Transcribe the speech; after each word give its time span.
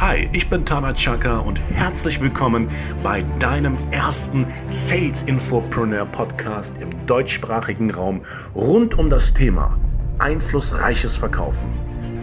Hi, 0.00 0.30
ich 0.32 0.48
bin 0.48 0.64
Tana 0.64 0.94
Chaka 0.94 1.40
und 1.40 1.60
herzlich 1.72 2.22
willkommen 2.22 2.70
bei 3.02 3.20
deinem 3.38 3.76
ersten 3.90 4.46
Sales 4.70 5.20
Infopreneur 5.24 6.06
Podcast 6.06 6.74
im 6.80 6.88
deutschsprachigen 7.04 7.90
Raum 7.90 8.22
rund 8.54 8.98
um 8.98 9.10
das 9.10 9.34
Thema 9.34 9.78
einflussreiches 10.18 11.16
Verkaufen, 11.16 11.68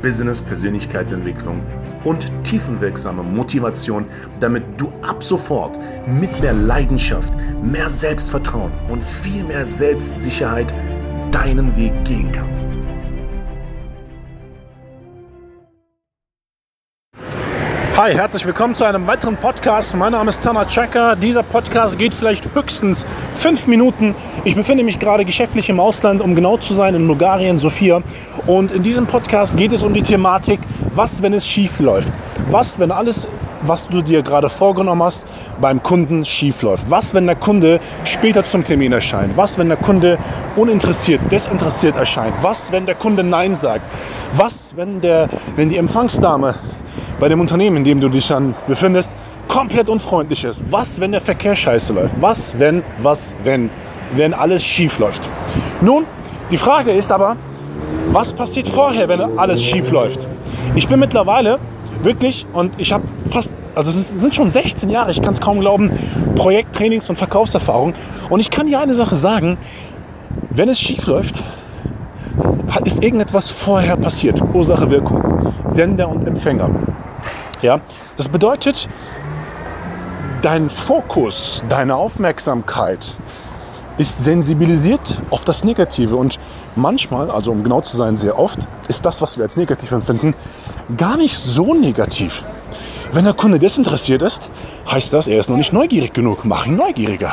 Business, 0.00 0.40
Persönlichkeitsentwicklung 0.40 1.62
und 2.04 2.32
tiefenwirksame 2.42 3.22
Motivation, 3.22 4.06
damit 4.40 4.62
du 4.78 4.90
ab 5.02 5.22
sofort 5.22 5.78
mit 6.06 6.40
mehr 6.40 6.54
Leidenschaft, 6.54 7.34
mehr 7.62 7.90
Selbstvertrauen 7.90 8.72
und 8.88 9.04
viel 9.04 9.44
mehr 9.44 9.68
Selbstsicherheit 9.68 10.72
deinen 11.32 11.76
Weg 11.76 11.92
gehen 12.06 12.32
kannst. 12.32 12.70
Hi, 17.98 18.14
herzlich 18.14 18.46
willkommen 18.46 18.76
zu 18.76 18.84
einem 18.84 19.08
weiteren 19.08 19.36
Podcast. 19.36 19.92
Mein 19.92 20.12
Name 20.12 20.28
ist 20.28 20.40
Tana 20.40 20.64
Checker. 20.66 21.16
Dieser 21.16 21.42
Podcast 21.42 21.98
geht 21.98 22.14
vielleicht 22.14 22.54
höchstens 22.54 23.04
fünf 23.32 23.66
Minuten. 23.66 24.14
Ich 24.44 24.54
befinde 24.54 24.84
mich 24.84 25.00
gerade 25.00 25.24
geschäftlich 25.24 25.68
im 25.68 25.80
Ausland, 25.80 26.20
um 26.20 26.36
genau 26.36 26.58
zu 26.58 26.74
sein, 26.74 26.94
in 26.94 27.08
Bulgarien, 27.08 27.58
Sofia. 27.58 28.00
Und 28.46 28.70
in 28.70 28.84
diesem 28.84 29.08
Podcast 29.08 29.56
geht 29.56 29.72
es 29.72 29.82
um 29.82 29.94
die 29.94 30.02
Thematik, 30.02 30.60
was, 30.94 31.24
wenn 31.24 31.34
es 31.34 31.48
schief 31.48 31.80
läuft? 31.80 32.12
Was, 32.52 32.78
wenn 32.78 32.92
alles, 32.92 33.26
was 33.62 33.88
du 33.88 34.00
dir 34.00 34.22
gerade 34.22 34.48
vorgenommen 34.48 35.02
hast, 35.02 35.26
beim 35.60 35.82
Kunden 35.82 36.24
schief 36.24 36.62
läuft? 36.62 36.88
Was, 36.88 37.14
wenn 37.14 37.26
der 37.26 37.34
Kunde 37.34 37.80
später 38.04 38.44
zum 38.44 38.62
Termin 38.62 38.92
erscheint? 38.92 39.36
Was, 39.36 39.58
wenn 39.58 39.66
der 39.66 39.76
Kunde 39.76 40.18
uninteressiert, 40.54 41.20
desinteressiert 41.32 41.96
erscheint? 41.96 42.34
Was, 42.42 42.70
wenn 42.70 42.86
der 42.86 42.94
Kunde 42.94 43.24
Nein 43.24 43.56
sagt? 43.56 43.84
Was, 44.36 44.76
wenn, 44.76 45.00
der, 45.00 45.28
wenn 45.56 45.68
die 45.68 45.78
Empfangsdame 45.78 46.54
bei 47.18 47.28
dem 47.28 47.40
Unternehmen, 47.40 47.78
in 47.78 47.84
dem 47.84 48.00
du 48.00 48.08
dich 48.08 48.28
dann 48.28 48.54
befindest, 48.66 49.10
komplett 49.48 49.88
unfreundlich 49.88 50.44
ist. 50.44 50.60
Was, 50.70 51.00
wenn 51.00 51.12
der 51.12 51.20
Verkehr 51.20 51.56
scheiße 51.56 51.92
läuft? 51.92 52.14
Was, 52.20 52.58
wenn, 52.58 52.82
was, 53.02 53.34
wenn, 53.44 53.70
wenn 54.14 54.34
alles 54.34 54.64
schief 54.64 54.98
läuft? 54.98 55.22
Nun, 55.80 56.04
die 56.50 56.56
Frage 56.56 56.92
ist 56.92 57.10
aber, 57.10 57.36
was 58.12 58.32
passiert 58.32 58.68
vorher, 58.68 59.08
wenn 59.08 59.38
alles 59.38 59.62
schief 59.62 59.90
läuft? 59.90 60.26
Ich 60.74 60.86
bin 60.88 61.00
mittlerweile 61.00 61.58
wirklich, 62.02 62.46
und 62.52 62.78
ich 62.78 62.92
habe 62.92 63.04
fast, 63.30 63.52
also 63.74 63.90
es 63.90 64.08
sind 64.08 64.34
schon 64.34 64.48
16 64.48 64.88
Jahre, 64.88 65.10
ich 65.10 65.20
kann 65.20 65.32
es 65.32 65.40
kaum 65.40 65.60
glauben, 65.60 65.90
Projekttrainings 66.36 67.08
und 67.08 67.16
Verkaufserfahrung. 67.16 67.94
Und 68.30 68.40
ich 68.40 68.50
kann 68.50 68.66
dir 68.66 68.80
eine 68.80 68.94
Sache 68.94 69.16
sagen, 69.16 69.58
wenn 70.50 70.68
es 70.68 70.80
schief 70.80 71.06
läuft, 71.06 71.42
ist 72.84 73.02
irgendetwas 73.02 73.50
vorher 73.50 73.96
passiert. 73.96 74.40
Ursache, 74.52 74.90
Wirkung. 74.90 75.52
Sender 75.68 76.08
und 76.08 76.26
Empfänger. 76.26 76.70
Ja, 77.60 77.80
das 78.16 78.28
bedeutet, 78.28 78.88
dein 80.42 80.70
Fokus, 80.70 81.62
deine 81.68 81.96
Aufmerksamkeit 81.96 83.14
ist 83.96 84.24
sensibilisiert 84.24 85.18
auf 85.30 85.44
das 85.44 85.64
Negative 85.64 86.14
und 86.14 86.38
manchmal, 86.76 87.32
also 87.32 87.50
um 87.50 87.64
genau 87.64 87.80
zu 87.80 87.96
sein, 87.96 88.16
sehr 88.16 88.38
oft, 88.38 88.60
ist 88.86 89.04
das, 89.04 89.20
was 89.20 89.38
wir 89.38 89.44
als 89.44 89.56
negativ 89.56 89.90
empfinden, 89.90 90.34
gar 90.96 91.16
nicht 91.16 91.36
so 91.36 91.74
negativ. 91.74 92.44
Wenn 93.12 93.24
der 93.24 93.34
Kunde 93.34 93.58
desinteressiert 93.58 94.22
ist, 94.22 94.50
heißt 94.88 95.12
das, 95.12 95.26
er 95.26 95.40
ist 95.40 95.48
noch 95.48 95.56
nicht 95.56 95.72
neugierig 95.72 96.12
genug. 96.12 96.44
Mach 96.44 96.66
ihn 96.66 96.76
neugieriger. 96.76 97.32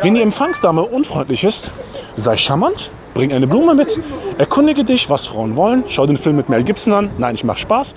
Wenn 0.00 0.14
die 0.14 0.22
Empfangsdame 0.22 0.82
unfreundlich 0.82 1.42
ist, 1.42 1.70
sei 2.16 2.36
charmant, 2.36 2.90
bring 3.16 3.32
eine 3.32 3.46
Blume 3.46 3.74
mit, 3.74 3.98
erkundige 4.36 4.84
dich, 4.84 5.08
was 5.08 5.24
Frauen 5.24 5.56
wollen, 5.56 5.84
schau 5.88 6.04
den 6.06 6.18
Film 6.18 6.36
mit 6.36 6.50
Mel 6.50 6.62
Gibson 6.64 6.92
an. 6.92 7.08
Nein, 7.16 7.34
ich 7.34 7.44
mache 7.44 7.58
Spaß. 7.58 7.94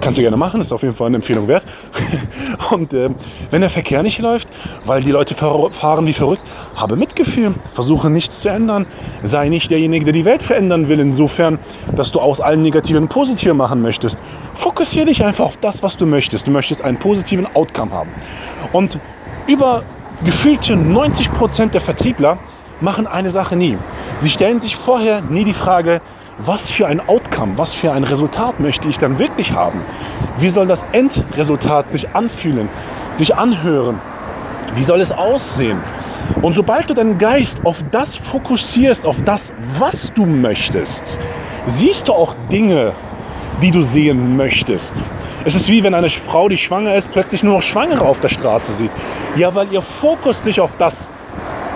Kannst 0.00 0.18
du 0.18 0.22
gerne 0.22 0.36
machen, 0.36 0.60
ist 0.60 0.72
auf 0.72 0.82
jeden 0.82 0.96
Fall 0.96 1.06
eine 1.06 1.16
Empfehlung 1.16 1.46
wert. 1.46 1.64
Und 2.72 2.92
äh, 2.92 3.10
wenn 3.52 3.60
der 3.60 3.70
Verkehr 3.70 4.02
nicht 4.02 4.18
läuft, 4.18 4.48
weil 4.84 5.04
die 5.04 5.12
Leute 5.12 5.36
fahren 5.36 6.06
wie 6.06 6.12
verrückt, 6.12 6.42
habe 6.74 6.96
Mitgefühl, 6.96 7.54
versuche 7.74 8.10
nichts 8.10 8.40
zu 8.40 8.48
ändern. 8.48 8.86
Sei 9.22 9.48
nicht 9.48 9.70
derjenige, 9.70 10.06
der 10.06 10.12
die 10.12 10.24
Welt 10.24 10.42
verändern 10.42 10.88
will, 10.88 10.98
insofern, 10.98 11.60
dass 11.94 12.10
du 12.10 12.18
aus 12.18 12.40
allem 12.40 12.62
Negativen 12.62 13.06
positiv 13.06 13.54
machen 13.54 13.82
möchtest. 13.82 14.18
Fokussiere 14.54 15.06
dich 15.06 15.24
einfach 15.24 15.44
auf 15.44 15.58
das, 15.58 15.84
was 15.84 15.96
du 15.96 16.06
möchtest. 16.06 16.44
Du 16.44 16.50
möchtest 16.50 16.82
einen 16.82 16.96
positiven 16.96 17.46
Outcome 17.54 17.92
haben. 17.92 18.10
Und 18.72 18.98
über 19.46 19.84
gefühlte 20.24 20.74
90 20.74 21.32
Prozent 21.32 21.72
der 21.72 21.80
Vertriebler 21.80 22.38
machen 22.80 23.06
eine 23.06 23.30
Sache 23.30 23.54
nie. 23.54 23.78
Sie 24.18 24.30
stellen 24.30 24.60
sich 24.60 24.76
vorher 24.76 25.20
nie 25.20 25.44
die 25.44 25.52
Frage, 25.52 26.00
was 26.38 26.70
für 26.70 26.86
ein 26.86 27.06
Outcome, 27.06 27.56
was 27.56 27.74
für 27.74 27.92
ein 27.92 28.04
Resultat 28.04 28.60
möchte 28.60 28.88
ich 28.88 28.98
dann 28.98 29.18
wirklich 29.18 29.52
haben? 29.52 29.80
Wie 30.38 30.48
soll 30.48 30.66
das 30.66 30.84
Endresultat 30.92 31.90
sich 31.90 32.08
anfühlen, 32.14 32.68
sich 33.12 33.34
anhören? 33.34 34.00
Wie 34.74 34.82
soll 34.82 35.00
es 35.00 35.12
aussehen? 35.12 35.80
Und 36.42 36.54
sobald 36.54 36.88
du 36.88 36.94
deinen 36.94 37.18
Geist 37.18 37.60
auf 37.64 37.84
das 37.90 38.16
fokussierst, 38.16 39.06
auf 39.06 39.22
das, 39.22 39.52
was 39.78 40.12
du 40.14 40.26
möchtest, 40.26 41.18
siehst 41.66 42.08
du 42.08 42.12
auch 42.12 42.34
Dinge, 42.50 42.92
die 43.62 43.70
du 43.70 43.82
sehen 43.82 44.36
möchtest. 44.36 44.94
Es 45.44 45.54
ist 45.54 45.68
wie 45.68 45.82
wenn 45.82 45.94
eine 45.94 46.10
Frau, 46.10 46.48
die 46.48 46.56
schwanger 46.56 46.94
ist, 46.94 47.10
plötzlich 47.12 47.42
nur 47.42 47.54
noch 47.54 47.62
Schwangere 47.62 48.04
auf 48.04 48.20
der 48.20 48.28
Straße 48.28 48.72
sieht. 48.72 48.90
Ja, 49.36 49.54
weil 49.54 49.72
ihr 49.72 49.82
Fokus 49.82 50.42
sich 50.42 50.60
auf 50.60 50.76
das 50.76 51.10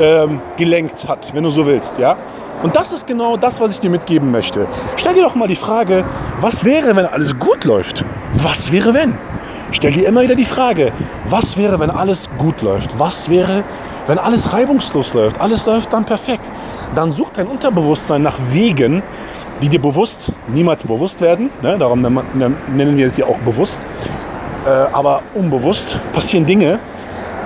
ähm, 0.00 0.40
gelenkt 0.56 1.06
hat, 1.06 1.32
wenn 1.34 1.44
du 1.44 1.50
so 1.50 1.66
willst. 1.66 1.98
Ja? 1.98 2.16
Und 2.62 2.76
das 2.76 2.92
ist 2.92 3.06
genau 3.06 3.36
das, 3.36 3.60
was 3.60 3.70
ich 3.72 3.80
dir 3.80 3.90
mitgeben 3.90 4.30
möchte. 4.30 4.66
Stell 4.96 5.14
dir 5.14 5.22
doch 5.22 5.34
mal 5.34 5.48
die 5.48 5.56
Frage, 5.56 6.04
was 6.40 6.64
wäre, 6.64 6.94
wenn 6.94 7.06
alles 7.06 7.38
gut 7.38 7.64
läuft? 7.64 8.04
Was 8.34 8.70
wäre, 8.70 8.92
wenn? 8.92 9.16
Stell 9.72 9.92
dir 9.92 10.08
immer 10.08 10.22
wieder 10.22 10.34
die 10.34 10.44
Frage, 10.44 10.92
was 11.28 11.56
wäre, 11.56 11.78
wenn 11.80 11.90
alles 11.90 12.28
gut 12.38 12.60
läuft? 12.60 12.98
Was 12.98 13.30
wäre, 13.30 13.62
wenn 14.06 14.18
alles 14.18 14.52
reibungslos 14.52 15.14
läuft? 15.14 15.40
Alles 15.40 15.64
läuft 15.66 15.92
dann 15.92 16.04
perfekt. 16.04 16.44
Dann 16.94 17.12
sucht 17.12 17.38
dein 17.38 17.46
Unterbewusstsein 17.46 18.22
nach 18.22 18.36
Wegen, 18.50 19.02
die 19.62 19.68
dir 19.68 19.80
bewusst 19.80 20.32
niemals 20.48 20.82
bewusst 20.82 21.20
werden. 21.20 21.50
Ne? 21.62 21.78
Darum 21.78 22.02
nennen 22.02 22.96
wir 22.96 23.06
es 23.06 23.16
ja 23.16 23.26
auch 23.26 23.38
bewusst. 23.38 23.86
Äh, 24.66 24.70
aber 24.92 25.22
unbewusst 25.34 25.98
passieren 26.12 26.44
Dinge, 26.44 26.78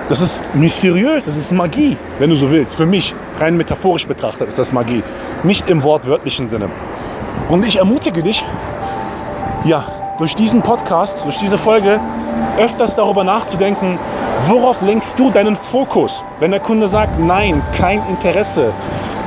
das 0.07 0.21
ist 0.21 0.43
mysteriös, 0.53 1.25
das 1.25 1.35
ist 1.35 1.51
Magie, 1.51 1.97
wenn 2.19 2.29
du 2.29 2.35
so 2.35 2.51
willst. 2.51 2.75
Für 2.75 2.85
mich, 2.85 3.13
rein 3.39 3.57
metaphorisch 3.57 4.07
betrachtet, 4.07 4.47
ist 4.47 4.59
das 4.59 4.71
Magie. 4.71 5.03
Nicht 5.43 5.69
im 5.69 5.83
wortwörtlichen 5.83 6.47
Sinne. 6.47 6.69
Und 7.49 7.65
ich 7.65 7.77
ermutige 7.77 8.21
dich, 8.21 8.43
ja, 9.63 9.83
durch 10.19 10.35
diesen 10.35 10.61
Podcast, 10.61 11.23
durch 11.25 11.37
diese 11.37 11.57
Folge, 11.57 11.99
öfters 12.59 12.95
darüber 12.95 13.23
nachzudenken, 13.23 13.97
worauf 14.47 14.81
lenkst 14.81 15.19
du 15.19 15.31
deinen 15.31 15.55
Fokus? 15.55 16.23
Wenn 16.39 16.51
der 16.51 16.59
Kunde 16.59 16.87
sagt, 16.87 17.19
nein, 17.19 17.61
kein 17.75 18.01
Interesse, 18.07 18.71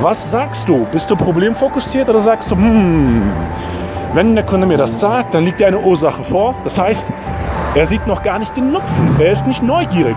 was 0.01 0.31
sagst 0.31 0.67
du? 0.69 0.87
Bist 0.91 1.09
du 1.11 1.15
problemfokussiert 1.15 2.09
oder 2.09 2.21
sagst 2.21 2.49
du, 2.51 2.55
hm, 2.55 3.21
wenn 4.13 4.33
der 4.33 4.45
Kunde 4.45 4.65
mir 4.65 4.77
das 4.77 4.99
sagt, 4.99 5.33
dann 5.33 5.45
liegt 5.45 5.59
dir 5.59 5.67
eine 5.67 5.79
Ursache 5.79 6.23
vor. 6.23 6.55
Das 6.63 6.79
heißt, 6.79 7.07
er 7.75 7.85
sieht 7.85 8.07
noch 8.07 8.23
gar 8.23 8.39
nicht 8.39 8.55
den 8.55 8.71
Nutzen. 8.71 9.15
Er 9.19 9.31
ist 9.31 9.45
nicht 9.45 9.61
neugierig. 9.61 10.15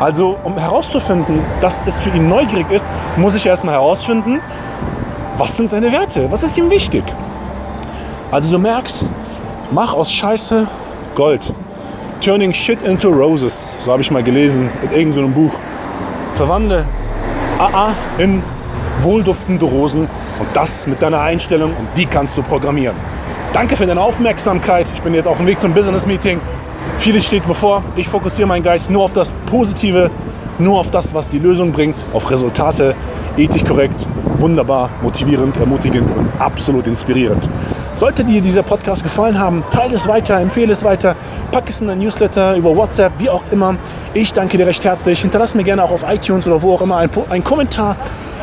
Also 0.00 0.36
um 0.44 0.56
herauszufinden, 0.56 1.40
dass 1.60 1.82
es 1.86 2.00
für 2.00 2.10
ihn 2.10 2.28
neugierig 2.28 2.70
ist, 2.70 2.86
muss 3.16 3.34
ich 3.34 3.44
erstmal 3.44 3.74
herausfinden, 3.74 4.40
was 5.36 5.56
sind 5.56 5.68
seine 5.68 5.90
Werte, 5.90 6.30
was 6.30 6.42
ist 6.42 6.56
ihm 6.56 6.70
wichtig. 6.70 7.02
Also 8.30 8.52
du 8.52 8.58
merkst, 8.58 9.04
mach 9.70 9.92
aus 9.94 10.12
Scheiße 10.12 10.66
Gold. 11.14 11.52
Turning 12.20 12.52
Shit 12.52 12.82
into 12.82 13.08
Roses, 13.08 13.72
so 13.84 13.92
habe 13.92 14.02
ich 14.02 14.10
mal 14.10 14.22
gelesen 14.22 14.70
in 14.82 14.98
irgendeinem 14.98 15.32
Buch. 15.32 15.52
Verwandle 16.36 16.84
AA 17.58 17.92
in 18.18 18.42
wohlduftende 19.00 19.64
Rosen 19.64 20.08
und 20.38 20.48
das 20.54 20.86
mit 20.86 21.02
deiner 21.02 21.20
Einstellung 21.20 21.70
und 21.70 21.88
die 21.96 22.06
kannst 22.06 22.36
du 22.36 22.42
programmieren. 22.42 22.96
Danke 23.52 23.76
für 23.76 23.86
deine 23.86 24.00
Aufmerksamkeit. 24.00 24.86
Ich 24.94 25.00
bin 25.02 25.14
jetzt 25.14 25.26
auf 25.26 25.38
dem 25.38 25.46
Weg 25.46 25.60
zum 25.60 25.72
Business 25.72 26.06
Meeting. 26.06 26.40
Vieles 26.98 27.26
steht 27.26 27.46
bevor. 27.46 27.82
Ich 27.96 28.08
fokussiere 28.08 28.48
meinen 28.48 28.62
Geist 28.62 28.90
nur 28.90 29.04
auf 29.04 29.12
das 29.12 29.30
Positive, 29.46 30.10
nur 30.58 30.80
auf 30.80 30.90
das, 30.90 31.14
was 31.14 31.28
die 31.28 31.38
Lösung 31.38 31.72
bringt, 31.72 31.96
auf 32.12 32.30
Resultate, 32.30 32.94
ethisch 33.36 33.64
korrekt, 33.64 34.06
wunderbar, 34.38 34.90
motivierend, 35.02 35.56
ermutigend 35.56 36.10
und 36.10 36.28
absolut 36.38 36.86
inspirierend. 36.86 37.48
Sollte 37.96 38.24
dir 38.24 38.40
dieser 38.40 38.62
Podcast 38.62 39.02
gefallen 39.02 39.38
haben, 39.38 39.64
teile 39.70 39.94
es 39.94 40.06
weiter, 40.06 40.38
empfehle 40.38 40.72
es 40.72 40.84
weiter, 40.84 41.16
pack 41.50 41.68
es 41.68 41.80
in 41.80 41.90
ein 41.90 41.98
Newsletter 41.98 42.56
über 42.56 42.74
WhatsApp, 42.76 43.12
wie 43.18 43.28
auch 43.28 43.42
immer. 43.50 43.76
Ich 44.14 44.32
danke 44.32 44.56
dir 44.56 44.66
recht 44.66 44.84
herzlich. 44.84 45.20
Hinterlass 45.20 45.54
mir 45.54 45.64
gerne 45.64 45.82
auch 45.82 45.90
auf 45.90 46.04
iTunes 46.08 46.46
oder 46.46 46.62
wo 46.62 46.74
auch 46.74 46.82
immer 46.82 46.96
einen 46.96 47.44
Kommentar. 47.44 47.96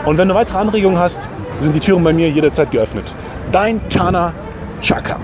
Und 0.05 0.17
wenn 0.17 0.27
du 0.27 0.35
weitere 0.35 0.57
Anregungen 0.57 0.99
hast, 0.99 1.19
sind 1.59 1.73
die 1.73 1.79
Türen 1.79 2.03
bei 2.03 2.13
mir 2.13 2.29
jederzeit 2.29 2.71
geöffnet. 2.71 3.15
Dein 3.51 3.87
Tana 3.89 4.33
Chaka. 4.81 5.19